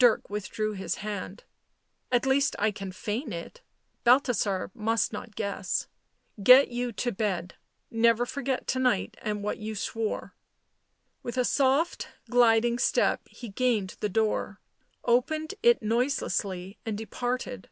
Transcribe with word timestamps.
Dirk 0.00 0.28
withdrew 0.28 0.72
his 0.72 0.96
hand." 1.06 1.44
At 2.10 2.26
least 2.26 2.56
I 2.58 2.72
can 2.72 2.90
feign 2.90 3.32
it— 3.32 3.60
Balthasar 4.02 4.72
must 4.74 5.12
not 5.12 5.36
guess— 5.36 5.86
get 6.52 6.70
you 6.72 6.90
to 6.94 7.12
bed— 7.12 7.54
never 7.88 8.26
forget 8.26 8.66
to 8.66 8.80
night 8.80 9.16
and 9.22 9.40
what 9.44 9.58
you 9.58 9.76
swore." 9.76 10.34
With 11.22 11.38
a 11.38 11.44
soft 11.44 12.08
gliding 12.28 12.80
step 12.80 13.22
he 13.28 13.50
gained 13.50 13.94
the 14.00 14.08
door, 14.08 14.60
opened 15.04 15.54
it 15.62 15.80
noiselessly, 15.80 16.76
and 16.84 16.98
departed. 16.98 17.70